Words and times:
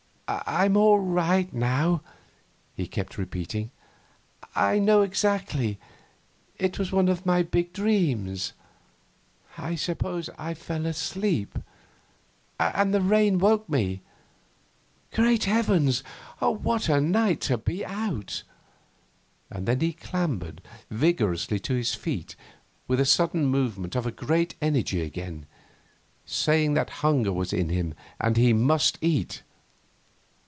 'I'm 0.47 0.77
all 0.77 0.97
right 0.97 1.51
now,' 1.51 2.01
he 2.73 2.87
kept 2.87 3.17
repeating. 3.17 3.69
'I 4.55 4.79
know 4.79 5.01
exactly. 5.01 5.77
It 6.57 6.79
was 6.79 6.89
one 6.93 7.09
of 7.09 7.25
my 7.25 7.43
big 7.43 7.73
dreams... 7.73 8.53
I 9.57 9.75
suppose 9.75 10.29
I 10.37 10.53
fell 10.53 10.85
asleep... 10.85 11.59
and 12.57 12.93
the 12.93 13.01
rain 13.01 13.39
woke 13.39 13.67
me. 13.67 14.03
Great 15.11 15.43
heavens! 15.43 16.01
What 16.39 16.87
a 16.87 17.01
night 17.01 17.41
to 17.41 17.57
be 17.57 17.85
out.' 17.85 18.43
And 19.49 19.67
then 19.67 19.81
he 19.81 19.91
clambered 19.91 20.61
vigorously 20.89 21.59
to 21.59 21.73
his 21.75 21.93
feet 21.93 22.37
with 22.87 23.01
a 23.01 23.05
sudden 23.05 23.47
movement 23.47 23.97
of 23.97 24.15
great 24.15 24.55
energy 24.61 25.01
again, 25.01 25.45
saying 26.25 26.73
that 26.75 26.89
hunger 27.01 27.33
was 27.33 27.51
in 27.51 27.67
him 27.67 27.95
and 28.17 28.37
he 28.37 28.53
must 28.53 28.97
eat. 29.01 29.43